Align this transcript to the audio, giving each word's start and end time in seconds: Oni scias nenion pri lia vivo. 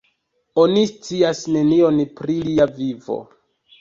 Oni 0.61 0.85
scias 0.93 1.41
nenion 1.57 2.03
pri 2.21 2.39
lia 2.49 2.67
vivo. 2.81 3.19